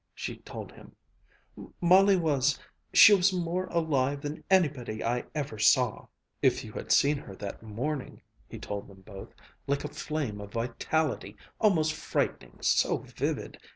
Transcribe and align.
she 0.15 0.37
told 0.37 0.71
him; 0.71 0.95
"Molly 1.79 2.17
was 2.17 2.57
she 2.91 3.13
was 3.13 3.31
more 3.31 3.67
alive 3.67 4.21
than 4.21 4.43
anybody 4.49 5.03
I 5.03 5.25
ever 5.35 5.59
saw!" 5.59 6.07
"If 6.41 6.63
you 6.63 6.71
had 6.71 6.91
seen 6.91 7.17
her 7.19 7.35
that 7.35 7.61
morning," 7.61 8.23
he 8.49 8.57
told 8.57 8.87
them 8.87 9.01
both, 9.01 9.35
"like 9.67 9.83
a 9.83 9.87
flame 9.93 10.41
of 10.41 10.53
vitality 10.53 11.37
almost 11.59 11.93
frightening 11.93 12.57
so 12.61 12.97
vivid. 12.97 13.59